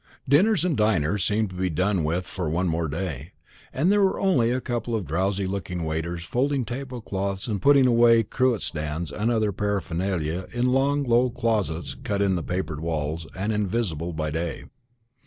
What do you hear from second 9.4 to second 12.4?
paraphernalia in long narrow closets cut in